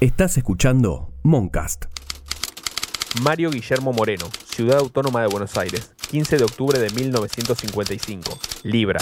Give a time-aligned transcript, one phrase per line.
[0.00, 1.86] Estás escuchando Moncast.
[3.22, 8.38] Mario Guillermo Moreno, Ciudad Autónoma de Buenos Aires, 15 de octubre de 1955.
[8.62, 9.00] Libra.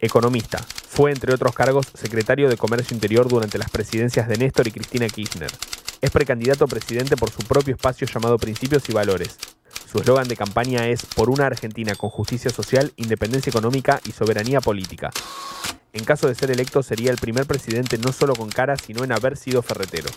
[0.00, 0.58] Economista.
[0.58, 5.06] Fue, entre otros cargos, secretario de Comercio Interior durante las presidencias de Néstor y Cristina
[5.06, 5.52] Kirchner.
[6.00, 9.38] Es precandidato a presidente por su propio espacio llamado Principios y Valores.
[9.88, 14.60] Su eslogan de campaña es Por una Argentina con justicia social, independencia económica y soberanía
[14.60, 15.12] política.
[15.94, 19.12] En caso de ser electo sería el primer presidente no solo con cara, sino en
[19.12, 20.10] haber sido ferretero.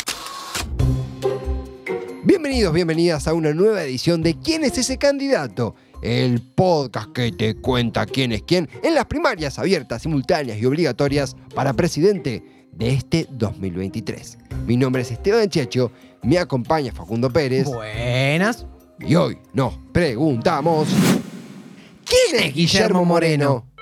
[2.24, 5.76] Bienvenidos, bienvenidas a una nueva edición de ¿Quién es ese candidato?
[6.02, 11.36] El podcast que te cuenta quién es quién en las primarias abiertas, simultáneas y obligatorias
[11.54, 14.40] para presidente de este 2023.
[14.66, 15.92] Mi nombre es Esteban Checho,
[16.24, 18.66] me acompaña Facundo Pérez Buenas.
[19.00, 20.88] y hoy nos preguntamos
[22.04, 23.77] ¿Quién es Guillermo Moreno?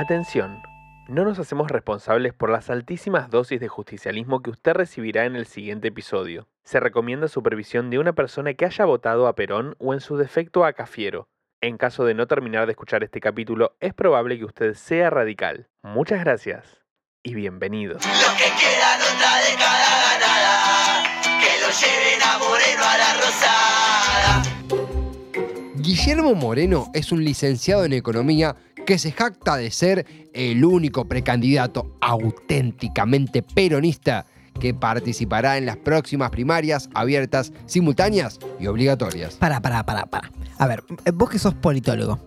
[0.00, 0.62] Atención,
[1.08, 5.44] no nos hacemos responsables por las altísimas dosis de justicialismo que usted recibirá en el
[5.44, 6.46] siguiente episodio.
[6.62, 10.64] Se recomienda supervisión de una persona que haya votado a Perón o en su defecto
[10.64, 11.26] a Cafiero.
[11.60, 15.66] En caso de no terminar de escuchar este capítulo, es probable que usted sea radical.
[15.82, 16.84] Muchas gracias
[17.24, 18.06] y bienvenidos.
[18.06, 21.02] Lo que queda en otra década ganada,
[21.40, 24.42] que lo lleven a Moreno a la Rosada.
[25.74, 28.54] Guillermo Moreno es un licenciado en economía
[28.88, 34.24] que se jacta de ser el único precandidato auténticamente peronista
[34.58, 39.34] que participará en las próximas primarias abiertas, simultáneas y obligatorias.
[39.34, 40.32] Para, para, para, para.
[40.56, 42.18] A ver, vos que sos politólogo,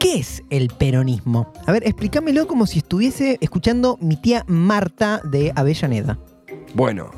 [0.00, 1.52] ¿qué es el peronismo?
[1.68, 6.18] A ver, explícamelo como si estuviese escuchando mi tía Marta de Avellaneda.
[6.74, 7.12] Bueno,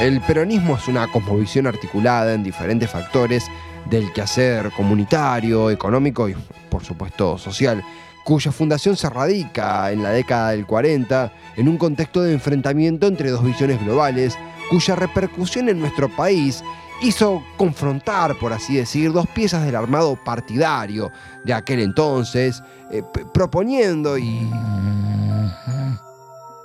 [0.00, 3.44] el peronismo es una cosmovisión articulada en diferentes factores
[3.90, 6.36] del quehacer comunitario, económico y,
[6.68, 7.82] por supuesto, social,
[8.24, 13.30] cuya fundación se radica en la década del 40 en un contexto de enfrentamiento entre
[13.30, 14.38] dos visiones globales,
[14.70, 16.62] cuya repercusión en nuestro país
[17.00, 21.10] hizo confrontar, por así decir, dos piezas del armado partidario
[21.44, 24.48] de aquel entonces, eh, proponiendo y...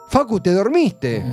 [0.09, 1.23] Facu, ¿te dormiste?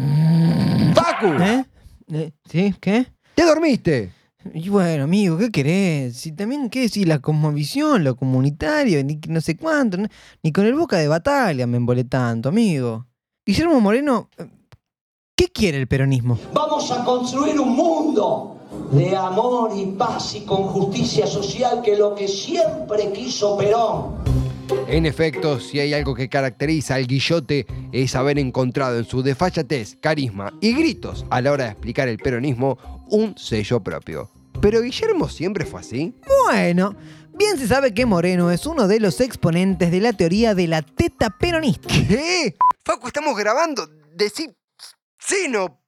[0.95, 1.65] Facu, ¿Eh?
[2.13, 2.75] Eh, ¿Sí?
[2.81, 3.07] ¿Qué?
[3.35, 4.13] ¿te dormiste?
[4.55, 6.17] Y bueno, amigo, ¿qué querés?
[6.17, 7.07] Si también, ¿qué decir?
[7.07, 9.99] La cosmovisión, lo comunitario, ni no sé cuánto,
[10.43, 13.07] ni con el boca de batalla me embolé tanto, amigo.
[13.45, 14.47] Guillermo Moreno, eh,
[15.37, 16.39] ¿qué quiere el peronismo?
[16.55, 18.57] Vamos a construir un mundo
[18.93, 24.30] de amor y paz y con justicia social que lo que siempre quiso Perón.
[24.89, 29.97] En efecto, si hay algo que caracteriza al Guillote es haber encontrado en su desfachatez,
[30.01, 34.31] carisma y gritos a la hora de explicar el peronismo un sello propio.
[34.61, 36.15] Pero Guillermo siempre fue así.
[36.45, 36.95] Bueno,
[37.35, 40.83] bien se sabe que Moreno es uno de los exponentes de la teoría de la
[40.83, 41.89] teta peronista.
[41.89, 42.57] ¿Qué?
[42.85, 43.89] Facu, estamos grabando.
[44.15, 44.51] Decí
[45.19, 45.83] seno,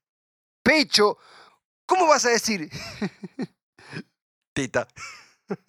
[0.63, 1.19] pecho.
[1.87, 2.71] ¿Cómo vas a decir?
[4.53, 4.89] Teta.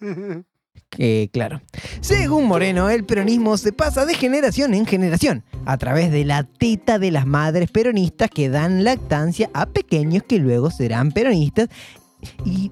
[0.96, 1.60] Que claro.
[2.00, 6.98] Según Moreno, el peronismo se pasa de generación en generación a través de la teta
[6.98, 11.68] de las madres peronistas que dan lactancia a pequeños que luego serán peronistas.
[12.44, 12.70] Y.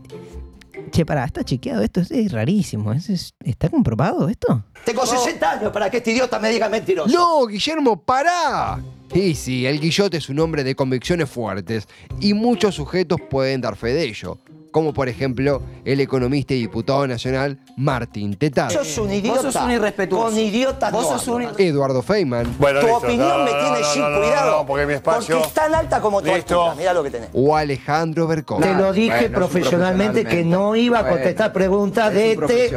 [0.91, 2.93] Che, pará, está chequeado esto, es, es rarísimo.
[2.93, 4.63] es- es- ¿Está comprobado esto?
[4.85, 7.11] Tengo 60 años para que este idiota me diga mentiroso.
[7.13, 8.79] No, Guillermo, pará.
[9.15, 11.87] Y sí, el Guillote es un hombre de convicciones fuertes
[12.21, 14.39] y muchos sujetos pueden dar fe de ello,
[14.73, 19.43] como por ejemplo el economista y diputado nacional Martín Tetaz, Sos un idiota.
[19.43, 20.25] Vos sos un irrespetuoso.
[20.31, 21.47] Con idiotas Vos no sos un.
[21.59, 22.99] Eduardo Feynman Bueno, Tu listo.
[22.99, 24.51] opinión No, me no, tiene no, sin cuidado.
[24.59, 25.37] No, porque mi espacio.
[25.37, 26.75] Porque es tan alta como tu altura.
[26.77, 27.29] Mira lo que tenés.
[27.33, 28.61] o Alejandro Bercón.
[28.63, 32.73] Te lo dije Bueno, profesionalmente que no iba a contestar preguntas de este,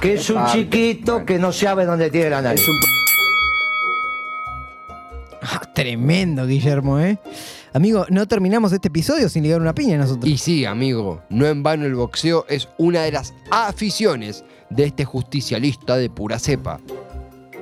[0.00, 2.62] que es un chiquito que no sabe dónde tiene la nariz.
[5.42, 7.18] Ah, tremendo, Guillermo, ¿eh?
[7.72, 10.30] Amigo, no terminamos este episodio sin ligar una piña nosotros.
[10.30, 15.04] Y sí, amigo, no en vano el boxeo es una de las aficiones de este
[15.04, 16.80] justicialista de pura cepa.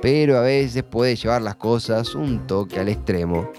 [0.01, 3.49] Pero a veces puede llevar las cosas un toque al extremo,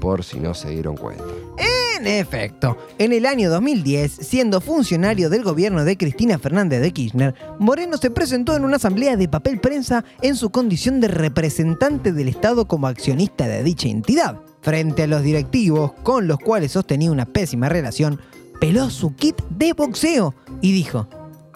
[0.00, 1.24] por si no se dieron cuenta.
[1.58, 7.34] En efecto, en el año 2010, siendo funcionario del gobierno de Cristina Fernández de Kirchner,
[7.58, 12.28] Moreno se presentó en una asamblea de papel prensa en su condición de representante del
[12.28, 14.38] Estado como accionista de dicha entidad.
[14.66, 18.20] Frente a los directivos, con los cuales sostenía una pésima relación,
[18.60, 21.06] peló su kit de boxeo y dijo,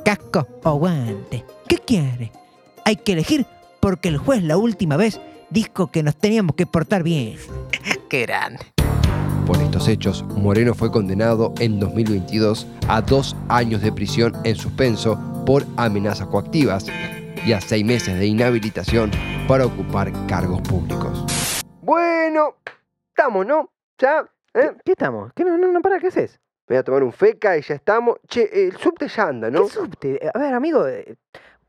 [0.05, 2.31] casco o guante, ¿qué quiere?
[2.85, 3.47] Hay que elegir
[3.81, 5.21] porque el juez la última vez
[5.51, 7.35] dijo que nos teníamos que portar bien.
[8.09, 8.61] ¡Qué grande!
[9.45, 15.19] Por estos hechos, Moreno fue condenado en 2022 a dos años de prisión en suspenso
[15.45, 16.87] por amenazas coactivas
[17.45, 19.11] y a seis meses de inhabilitación
[19.49, 21.25] para ocupar cargos públicos.
[21.83, 22.55] Bueno,
[23.21, 23.71] estamos, ¿no?
[23.99, 24.25] ¿Ya?
[24.55, 24.73] ¿Eh?
[24.83, 25.31] ¿Qué estamos?
[25.35, 26.41] ¿Qué no, no, no, para, ¿qué haces?
[26.67, 28.17] Me voy a tomar un feca y ya estamos.
[28.27, 29.65] Che, el subte ya anda, ¿no?
[29.65, 30.31] ¿Qué subte?
[30.33, 31.17] A ver, amigo, eh,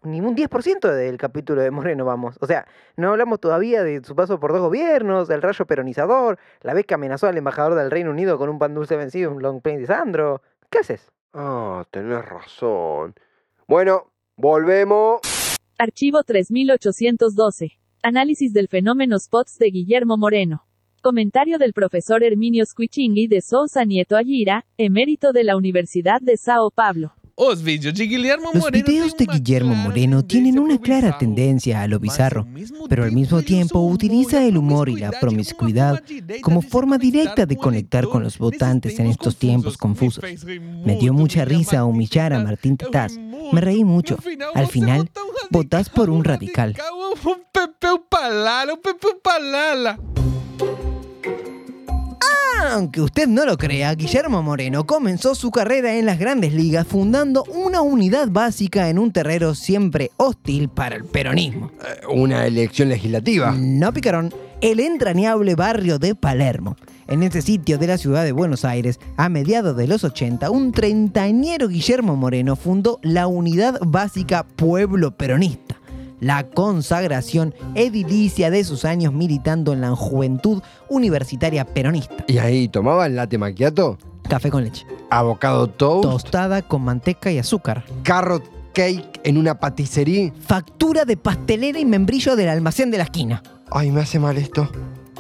[0.04, 2.38] ni un 10% del capítulo de Moreno vamos.
[2.40, 2.66] O sea,
[2.96, 6.94] no hablamos todavía de su paso por dos gobiernos, del rayo peronizador, la vez que
[6.94, 9.88] amenazó al embajador del Reino Unido con un pan dulce vencido, un long plane de
[9.88, 10.42] Sandro.
[10.70, 11.12] ¿Qué haces?
[11.34, 13.14] Ah, tenés razón.
[13.68, 15.20] Bueno, volvemos.
[15.78, 17.78] Archivo 3812.
[18.04, 20.66] Análisis del fenómeno SPOTS de Guillermo Moreno.
[21.02, 26.70] Comentario del profesor Herminio Squichinghi de Sousa Nieto Aguira, emérito de la Universidad de Sao
[26.70, 27.14] Paulo.
[27.34, 31.88] Os vídeos de Guillermo Los Moreno videos de Guillermo Moreno tienen una clara tendencia a
[31.88, 32.46] lo bizarro,
[32.88, 36.04] pero al mismo tiempo utiliza el humor y la promiscuidad
[36.44, 40.24] como forma directa de conectar con los votantes en estos tiempos confusos.
[40.86, 42.44] Me dio mucha risa humillar a.
[42.44, 43.18] Martín Tetaz.
[43.52, 44.18] Me reí mucho.
[44.18, 46.76] No final, Al você final, vota um votás por un radical.
[52.70, 57.44] Aunque usted no lo crea, Guillermo Moreno comenzó su carrera en las grandes ligas fundando
[57.46, 61.72] una unidad básica en un terreno siempre hostil para el peronismo.
[61.84, 63.52] Eh, Una elección legislativa.
[63.58, 64.32] No picarón,
[64.62, 66.76] el entrañable barrio de Palermo.
[67.08, 70.72] En ese sitio de la ciudad de Buenos Aires, a mediados de los 80, un
[70.72, 75.71] treintañero Guillermo Moreno fundó la Unidad Básica Pueblo Peronista,
[76.22, 82.24] la consagración edilicia de sus años militando en la juventud universitaria peronista.
[82.28, 83.98] Y ahí tomaban latte macchiato,
[84.30, 90.32] Café con leche, avocado toast, tostada con manteca y azúcar, carrot cake en una paticería.
[90.40, 93.44] factura de pastelera y membrillo del almacén de la esquina.
[93.70, 94.70] Ay, me hace mal esto.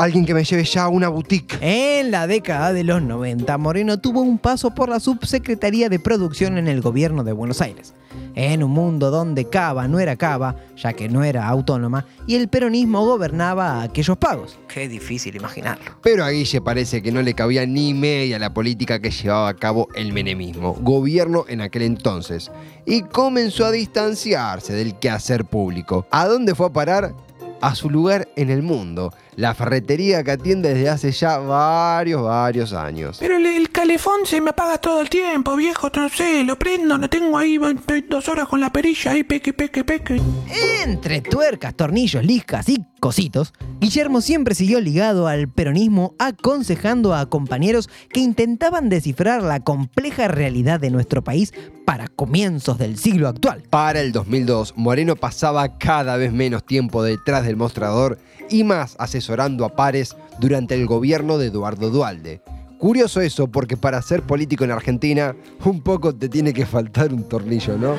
[0.01, 1.59] Alguien que me lleve ya a una boutique.
[1.61, 6.57] En la década de los 90, Moreno tuvo un paso por la subsecretaría de producción
[6.57, 7.93] en el gobierno de Buenos Aires.
[8.33, 12.47] En un mundo donde Cava no era Cava, ya que no era autónoma, y el
[12.47, 14.57] peronismo gobernaba aquellos pagos.
[14.67, 15.91] Qué difícil imaginarlo.
[16.01, 19.53] Pero a Guille parece que no le cabía ni media la política que llevaba a
[19.53, 22.49] cabo el menemismo, gobierno en aquel entonces,
[22.87, 26.07] y comenzó a distanciarse del quehacer público.
[26.09, 27.13] ¿A dónde fue a parar?
[27.61, 32.73] A su lugar en el mundo, la ferretería que atiende desde hace ya varios, varios
[32.73, 33.17] años.
[33.19, 36.97] Pero el, el calefón se me apaga todo el tiempo, viejo, no sé, lo prendo,
[36.97, 37.59] lo tengo ahí
[38.09, 40.19] dos horas con la perilla ahí, peque, peque, peque.
[40.83, 47.89] Entre tuercas, tornillos, liscas y cositos, Guillermo siempre siguió ligado al peronismo aconsejando a compañeros
[48.09, 51.53] que intentaban descifrar la compleja realidad de nuestro país
[51.91, 53.63] para comienzos del siglo actual.
[53.69, 58.17] Para el 2002, Moreno pasaba cada vez menos tiempo detrás del mostrador
[58.49, 62.41] y más asesorando a pares durante el gobierno de Eduardo Dualde.
[62.77, 65.35] Curioso eso, porque para ser político en Argentina,
[65.65, 67.95] un poco te tiene que faltar un tornillo, ¿no?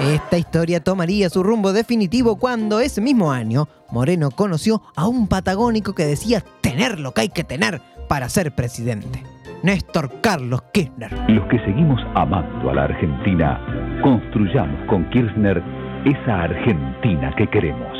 [0.00, 5.94] Esta historia tomaría su rumbo definitivo cuando ese mismo año Moreno conoció a un patagónico
[5.94, 9.33] que decía tener lo que hay que tener para ser presidente.
[9.64, 11.10] Néstor Carlos Kirchner.
[11.30, 13.58] Los que seguimos amando a la Argentina,
[14.02, 15.62] construyamos con Kirchner
[16.04, 17.96] esa Argentina que queremos.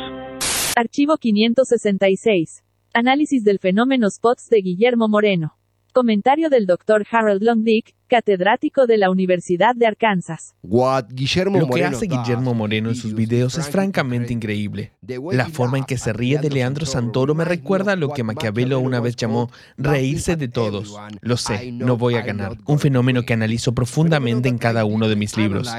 [0.75, 2.63] Archivo 566.
[2.93, 5.57] Análisis del fenómeno SPOTS de Guillermo Moreno.
[5.95, 7.07] Comentario del Dr.
[7.09, 10.53] Harold Longdick, catedrático de la Universidad de Arkansas.
[10.61, 14.91] What Guillermo Lo que hace Guillermo Moreno en sus videos es francamente increíble.
[15.31, 18.81] La forma en que se ríe de Leandro Santoro me recuerda a lo que Maquiavelo
[18.81, 20.97] una vez llamó reírse de todos.
[21.21, 22.57] Lo sé, no voy a ganar.
[22.65, 25.73] Un fenómeno que analizo profundamente en cada uno de mis libros.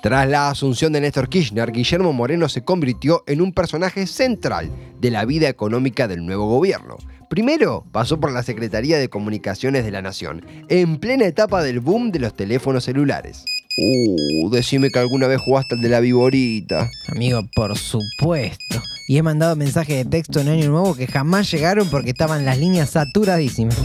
[0.00, 5.10] Tras la asunción de Néstor Kirchner, Guillermo Moreno se convirtió en un personaje central de
[5.10, 6.98] la vida económica del nuevo gobierno.
[7.28, 12.12] Primero pasó por la Secretaría de Comunicaciones de la Nación, en plena etapa del boom
[12.12, 13.44] de los teléfonos celulares.
[13.76, 16.88] Uh, decime que alguna vez jugaste al de la viborita.
[17.08, 18.80] Amigo, por supuesto.
[19.08, 22.58] Y he mandado mensajes de texto en Año Nuevo que jamás llegaron porque estaban las
[22.58, 23.76] líneas saturadísimas.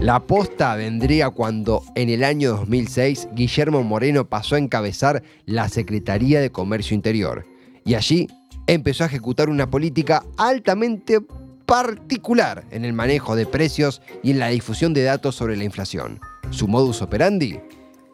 [0.00, 6.40] La posta vendría cuando, en el año 2006, Guillermo Moreno pasó a encabezar la Secretaría
[6.40, 7.44] de Comercio Interior.
[7.84, 8.26] Y allí
[8.66, 11.18] empezó a ejecutar una política altamente
[11.66, 16.18] particular en el manejo de precios y en la difusión de datos sobre la inflación.
[16.48, 17.60] Su modus operandi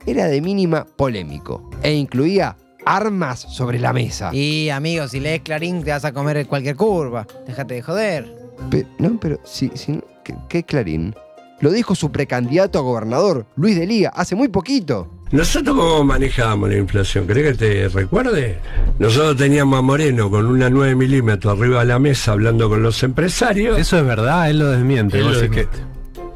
[0.06, 4.30] era de mínima polémico e incluía armas sobre la mesa.
[4.34, 7.26] Y amigo, si lees Clarín te vas a comer cualquier curva.
[7.46, 8.34] Déjate de joder.
[8.70, 11.14] Pe- no, pero si, si ¿qué, qué Clarín?
[11.60, 15.10] Lo dijo su precandidato a gobernador, Luis Delía, hace muy poquito.
[15.32, 17.26] ¿Nosotros cómo manejábamos la inflación?
[17.26, 18.58] ¿Crees que te recuerde?
[18.98, 23.02] Nosotros teníamos a Moreno con una 9 milímetros arriba de la mesa hablando con los
[23.02, 23.78] empresarios.
[23.78, 25.18] Eso es verdad, él lo desmiente.
[25.18, 25.68] Él vos lo que-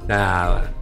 [0.08, 0.72] nada.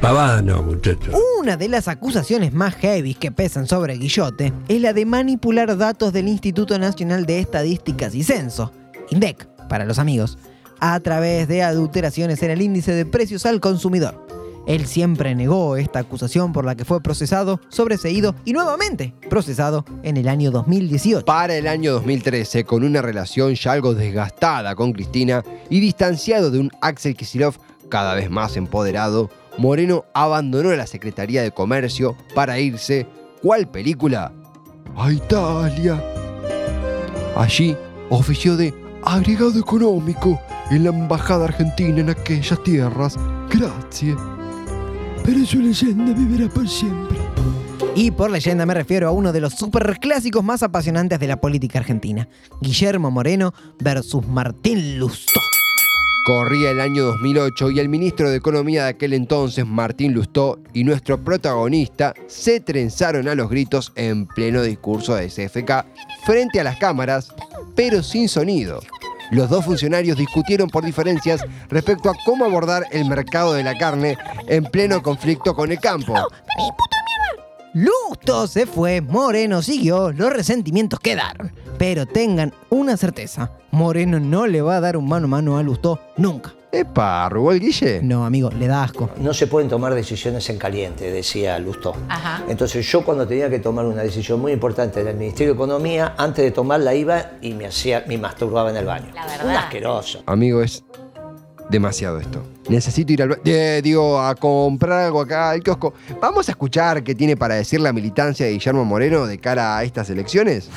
[0.00, 1.14] Pavada no, muchachos.
[1.38, 6.14] Una de las acusaciones más heavy que pesan sobre Guillote es la de manipular datos
[6.14, 8.72] del Instituto Nacional de Estadísticas y Censo,
[9.10, 10.38] INDEC, para los amigos,
[10.84, 14.26] a través de adulteraciones en el índice de precios al consumidor.
[14.66, 20.16] Él siempre negó esta acusación por la que fue procesado, sobreseído y nuevamente procesado en
[20.16, 21.24] el año 2018.
[21.24, 26.58] Para el año 2013, con una relación ya algo desgastada con Cristina y distanciado de
[26.58, 27.58] un Axel Kicillof
[27.88, 33.06] cada vez más empoderado, Moreno abandonó la Secretaría de Comercio para irse,
[33.40, 34.32] ¿cuál película?
[34.96, 36.02] A Italia.
[37.36, 37.76] Allí
[38.10, 38.74] ofició de
[39.04, 40.40] agregado económico
[40.72, 43.18] en la embajada argentina en aquellas tierras.
[43.50, 44.16] Gracias.
[45.24, 47.18] Pero su leyenda vivirá por siempre.
[47.94, 51.78] Y por leyenda me refiero a uno de los superclásicos más apasionantes de la política
[51.78, 52.26] argentina,
[52.60, 55.40] Guillermo Moreno versus Martín Lustó.
[56.24, 60.84] Corría el año 2008 y el ministro de Economía de aquel entonces, Martín Lustó, y
[60.84, 65.84] nuestro protagonista se trenzaron a los gritos en pleno discurso de CFK
[66.24, 67.34] frente a las cámaras,
[67.74, 68.80] pero sin sonido.
[69.32, 74.18] Los dos funcionarios discutieron por diferencias respecto a cómo abordar el mercado de la carne
[74.46, 76.14] en pleno conflicto con el campo.
[77.72, 81.50] Lusto se fue, Moreno siguió, los resentimientos quedaron.
[81.78, 85.62] Pero tengan una certeza, Moreno no le va a dar un mano a mano a
[85.62, 86.52] Lustó nunca.
[86.74, 88.00] Epa, ¿robó el Guille?
[88.02, 89.10] No, amigo, le da asco.
[89.18, 91.94] No se pueden tomar decisiones en caliente, decía Lustó.
[92.08, 92.42] Ajá.
[92.48, 96.14] Entonces yo cuando tenía que tomar una decisión muy importante en el Ministerio de Economía,
[96.16, 99.08] antes de tomarla iba y me hacía, me masturbaba en el baño.
[99.14, 99.44] La verdad.
[99.44, 100.22] Un asqueroso.
[100.24, 100.82] Amigo, es
[101.68, 102.42] demasiado esto.
[102.70, 103.38] Necesito ir al...
[103.44, 105.92] eh, digo, a comprar algo acá al kiosco.
[106.22, 109.84] Vamos a escuchar qué tiene para decir la militancia de Guillermo Moreno de cara a
[109.84, 110.70] estas elecciones.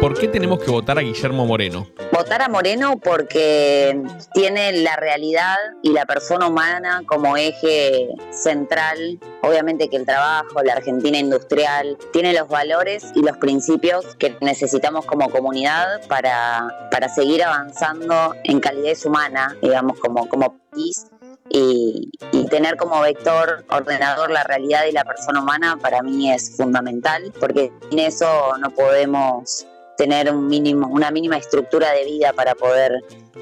[0.00, 1.86] ¿Por qué tenemos que votar a Guillermo Moreno?
[2.22, 4.00] Votar a Moreno porque
[4.32, 9.18] tiene la realidad y la persona humana como eje central.
[9.42, 15.04] Obviamente que el trabajo, la Argentina industrial, tiene los valores y los principios que necesitamos
[15.04, 21.08] como comunidad para, para seguir avanzando en calidez humana, digamos, como, como país.
[21.48, 26.56] Y, y tener como vector ordenador la realidad y la persona humana para mí es
[26.56, 32.54] fundamental porque sin eso no podemos tener un mínimo, una mínima estructura de vida para
[32.54, 32.92] poder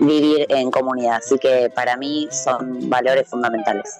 [0.01, 1.17] vivir en comunidad.
[1.17, 3.97] Así que para mí son valores fundamentales.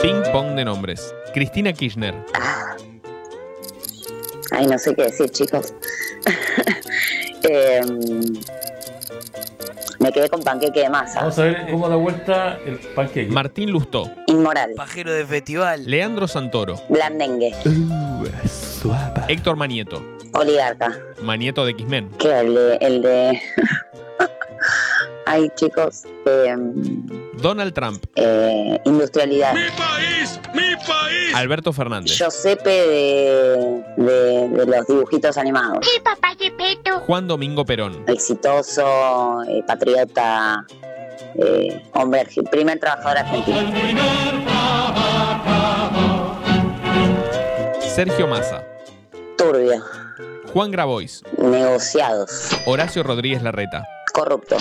[0.00, 1.14] Ping pong de nombres.
[1.32, 2.14] Cristina Kirchner.
[4.50, 5.74] Ay, no sé qué decir, chicos.
[7.44, 7.98] Em,
[9.98, 11.20] me quedé con panqueque de masa.
[11.20, 13.32] Vamos a ver cómo da vuelta el panqueque.
[13.32, 14.08] Martín Lustó.
[14.28, 14.74] Inmoral.
[14.76, 15.84] Pajero de festival.
[15.84, 16.80] Leandro Santoro.
[16.88, 17.52] Blandengue.
[19.28, 20.02] Héctor Manieto.
[20.34, 20.96] Oligarca.
[21.22, 22.10] Manieto de X-Men.
[22.18, 22.40] ¿Qué?
[22.40, 22.76] El de.
[22.80, 23.42] El de...
[25.26, 26.02] Ay, chicos.
[26.26, 26.72] em,
[27.40, 28.04] Donald Trump.
[28.16, 29.52] eh, industrialidad.
[29.54, 30.38] país!
[30.52, 31.34] ¡Mi país!
[31.34, 32.18] Alberto Fernández.
[32.20, 35.78] Josepe de, de, de los dibujitos animados.
[35.82, 36.98] Sí, papá Gepetto.
[37.00, 38.04] Juan Domingo Perón.
[38.08, 40.66] Exitoso, eh, patriota,
[41.36, 43.72] eh, hombre, primer trabajador argentino.
[47.94, 48.64] Sergio Massa.
[49.36, 49.82] Turbio,
[50.52, 51.22] Juan Grabois.
[51.38, 53.86] negociados, Horacio Rodríguez Larreta.
[54.12, 54.56] corrupto.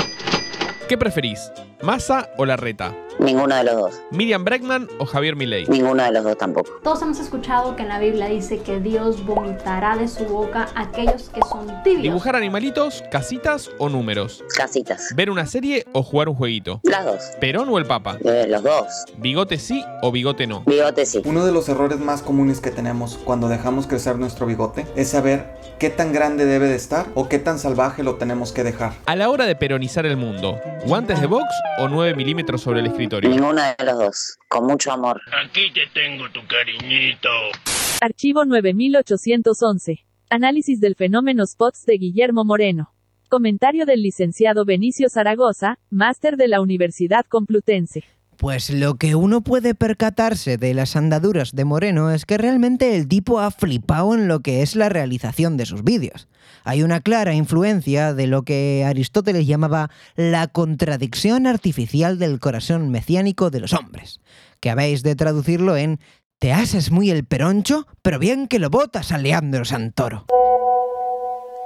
[0.88, 1.52] ¿Qué preferís?
[1.82, 2.94] ¿Massa o Larreta?
[3.18, 4.02] Ninguno de los dos.
[4.12, 5.66] ¿Miriam Bregman o Javier Milei?
[5.68, 6.70] Ninguno de los dos tampoco.
[6.84, 10.82] Todos hemos escuchado que en la Biblia dice que Dios vomitará de su boca a
[10.84, 12.04] aquellos que son tibios.
[12.04, 14.44] ¿Dibujar animalitos, casitas o números?
[14.56, 15.14] Casitas.
[15.16, 16.82] ¿Ver una serie o jugar un jueguito?
[16.84, 17.22] Las dos.
[17.40, 18.18] ¿Perón o el Papa?
[18.24, 18.88] Eh, los dos.
[19.18, 20.64] ¿Bigote sí o bigote no?
[20.66, 21.22] Bigote sí.
[21.26, 25.56] Uno de los errores más comunes que tenemos cuando dejamos crecer nuestro bigote es saber
[25.82, 28.94] qué tan grande debe de estar o qué tan salvaje lo tenemos que dejar.
[29.08, 31.48] A la hora de peronizar el mundo, ¿guantes de box
[31.80, 33.28] o 9 milímetros sobre el escritorio?
[33.32, 34.38] Ninguno de los dos.
[34.48, 35.20] Con mucho amor.
[35.44, 37.30] Aquí te tengo tu cariñito.
[38.00, 40.06] Archivo 9811.
[40.30, 42.94] Análisis del fenómeno SPOTS de Guillermo Moreno.
[43.28, 48.04] Comentario del licenciado Benicio Zaragoza, máster de la Universidad Complutense.
[48.42, 53.08] Pues lo que uno puede percatarse de las andaduras de Moreno es que realmente el
[53.08, 56.28] tipo ha flipado en lo que es la realización de sus vídeos.
[56.64, 63.52] Hay una clara influencia de lo que Aristóteles llamaba la contradicción artificial del corazón mesiánico
[63.52, 64.22] de los hombres,
[64.60, 66.00] que habéis de traducirlo en
[66.40, 70.26] te haces muy el peroncho, pero bien que lo botas a Leandro Santoro.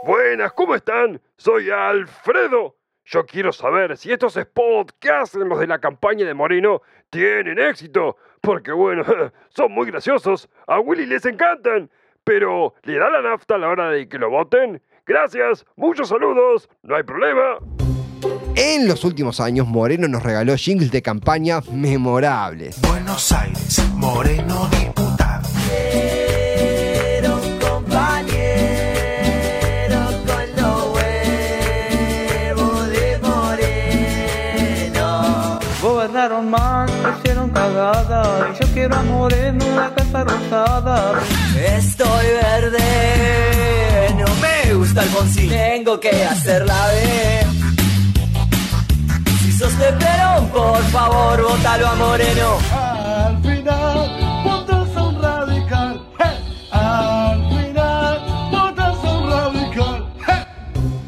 [0.05, 1.21] Buenas, ¿cómo están?
[1.37, 2.75] Soy Alfredo.
[3.05, 6.81] Yo quiero saber si estos spots que hacen los de la campaña de Moreno
[7.11, 8.17] tienen éxito.
[8.41, 9.03] Porque bueno,
[9.49, 10.49] son muy graciosos.
[10.67, 11.89] A Willy les encantan.
[12.23, 14.81] Pero, ¿le da la nafta a la hora de que lo voten?
[15.05, 17.59] Gracias, muchos saludos, no hay problema.
[18.55, 22.81] En los últimos años, Moreno nos regaló jingles de campaña memorables.
[22.81, 25.04] Buenos Aires, Moreno diputado.
[36.25, 38.49] Duraron más, hicieron cagada.
[38.51, 41.19] Y yo quiero a Moreno en la casa rosada.
[41.55, 42.79] Estoy verde,
[44.17, 47.45] no me gusta Alfonsín, tengo que hacer la B.
[49.41, 52.84] Si sos de Perón, por favor, votalo a Moreno.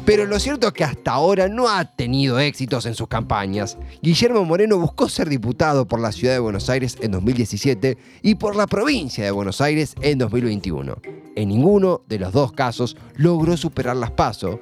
[0.08, 3.76] Pero lo cierto es que hasta ahora no ha tenido éxitos en sus campañas.
[4.00, 8.56] Guillermo Moreno buscó ser diputado por la ciudad de Buenos Aires en 2017 y por
[8.56, 10.96] la provincia de Buenos Aires en 2021.
[11.36, 14.60] En ninguno de los dos casos logró superar las pasos.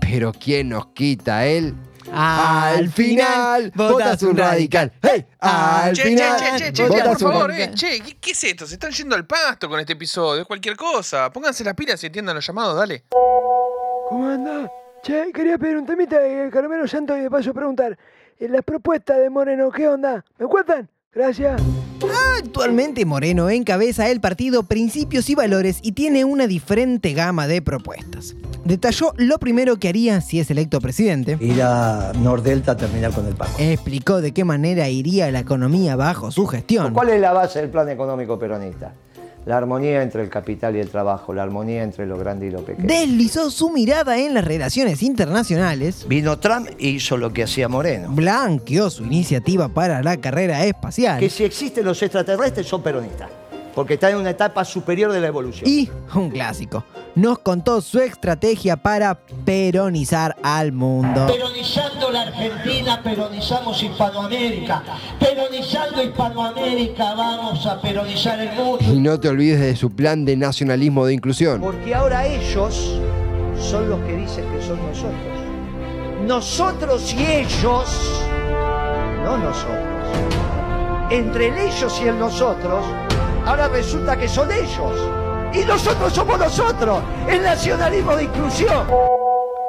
[0.00, 1.74] Pero ¿quién nos quita él?
[2.10, 4.90] Al final, votas un radical.
[5.02, 5.26] ¡Hey!
[5.40, 8.44] Al Che, final, che, che, che, votas por un favor, eh, che, ¿qué, qué es
[8.44, 8.66] esto?
[8.66, 11.30] Se están yendo al pasto con este episodio, es cualquier cosa.
[11.30, 13.04] Pónganse las pilas y entiendan los llamados, dale.
[14.08, 14.70] ¿Cómo anda?
[15.02, 17.96] Che, quería pedir un temita de Carmelo Santo y de paso preguntar.
[18.38, 20.24] eh, Las propuestas de Moreno, ¿qué onda?
[20.38, 20.88] ¿Me cuentan?
[21.12, 21.60] Gracias.
[22.38, 28.36] Actualmente Moreno encabeza el partido Principios y Valores y tiene una diferente gama de propuestas.
[28.64, 31.36] Detalló lo primero que haría si es electo presidente.
[31.40, 33.50] Ir a Nordelta a terminar con el pago.
[33.58, 36.92] Explicó de qué manera iría la economía bajo su gestión.
[36.94, 38.92] ¿Cuál es la base del plan económico peronista?
[39.48, 42.60] La armonía entre el capital y el trabajo, la armonía entre lo grande y lo
[42.60, 42.86] pequeño.
[42.86, 46.04] Deslizó su mirada en las relaciones internacionales.
[46.06, 48.10] Vino Trump e hizo lo que hacía Moreno.
[48.10, 51.18] Blanqueó su iniciativa para la carrera espacial.
[51.18, 53.30] Que si existen los extraterrestres son peronistas,
[53.74, 55.68] porque están en una etapa superior de la evolución.
[55.68, 56.84] Y, un clásico,
[57.14, 61.26] nos contó su estrategia para peronizar al mundo.
[61.26, 64.82] Peronizando la Argentina, peronizamos Hispanoamérica.
[65.18, 68.84] Peronizando Hispanoamérica, vamos a peronizar el mundo.
[68.84, 71.60] Y no te olvides de su plan de nacionalismo de inclusión.
[71.60, 73.00] Porque ahora ellos
[73.60, 75.38] son los que dicen que son nosotros.
[76.26, 78.22] Nosotros y ellos,
[79.24, 79.78] no nosotros.
[81.10, 82.84] Entre el ellos y el nosotros,
[83.48, 85.10] ahora resulta que son ellos.
[85.54, 87.02] Y nosotros somos nosotros.
[87.26, 88.86] El nacionalismo de inclusión.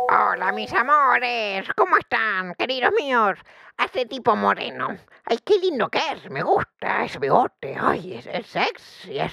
[0.10, 1.66] Hola, mis amores.
[1.78, 3.38] ¿Cómo están, queridos míos?
[3.78, 4.98] Hace tipo moreno.
[5.24, 6.30] Ay, qué lindo que es.
[6.30, 7.78] Me gusta ese bigote.
[7.80, 9.32] Ay, es, es sexy, es,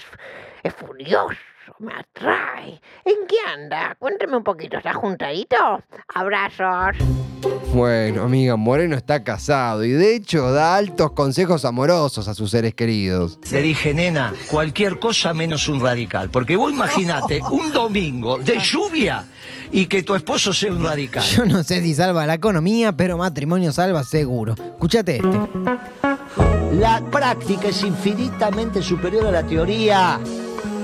[0.63, 1.35] es furioso,
[1.79, 2.81] me atrae.
[3.05, 3.97] ¿En qué anda?
[3.99, 4.77] Cuénteme un poquito.
[4.79, 5.57] ¿Está juntadito?
[6.15, 6.97] Abrazos.
[7.73, 12.75] Bueno, amiga, Moreno está casado y de hecho da altos consejos amorosos a sus seres
[12.75, 13.39] queridos.
[13.51, 16.31] Le dije, nena, cualquier cosa menos un radical.
[16.31, 19.25] Porque vos imaginate un domingo de lluvia
[19.71, 21.23] y que tu esposo sea un radical.
[21.23, 24.55] Yo no sé si salva la economía, pero matrimonio salva seguro.
[24.55, 25.41] Escúchate este.
[26.79, 30.21] La práctica es infinitamente superior a la teoría.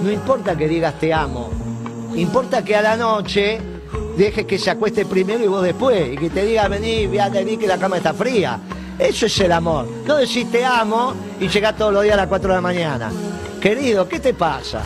[0.02, 1.50] No importa que digas te amo.
[2.14, 3.60] Importa que a la noche
[4.16, 6.12] dejes que se acueste primero y vos después.
[6.12, 8.58] Y que te diga, vení, vení que la cama está fría.
[8.98, 9.86] Eso es el amor.
[10.06, 13.10] No decís te amo y llegás todos los días a las 4 de la mañana.
[13.60, 14.82] Querido, ¿qué te pasa?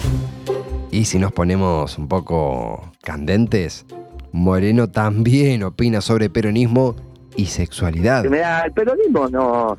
[0.90, 3.86] Y si nos ponemos un poco candentes,
[4.32, 6.94] Moreno también opina sobre peronismo
[7.36, 8.24] y sexualidad.
[8.24, 9.76] El peronismo no,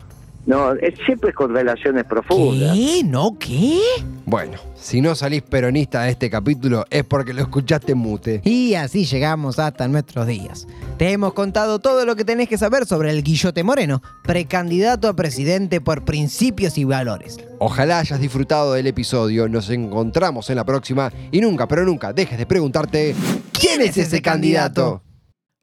[0.48, 2.74] no, es, siempre es con relaciones profundas.
[2.74, 3.04] ¿Qué?
[3.04, 3.80] ¿No qué?
[4.26, 8.42] Bueno, si no salís peronista de este capítulo es porque lo escuchaste mute.
[8.46, 10.66] Y así llegamos hasta nuestros días.
[10.98, 15.16] Te hemos contado todo lo que tenés que saber sobre el Guillote Moreno, precandidato a
[15.16, 17.38] presidente por principios y valores.
[17.60, 22.38] Ojalá hayas disfrutado del episodio, nos encontramos en la próxima y nunca, pero nunca dejes
[22.38, 23.16] de preguntarte
[23.52, 25.04] ¿Quién es ese candidato?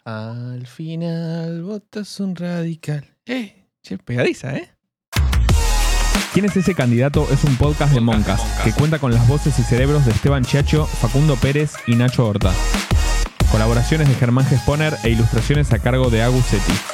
[0.05, 3.16] Al final votas un radical.
[3.25, 4.73] Eh, che, pegadiza, ¿eh?
[6.33, 7.29] ¿Quién es ese candidato?
[7.33, 10.87] Es un podcast de Moncas que cuenta con las voces y cerebros de Esteban Chiacho,
[10.87, 12.53] Facundo Pérez y Nacho Horta.
[13.53, 16.93] Colaboraciones de Germán Gesponer e ilustraciones a cargo de Agus Seti.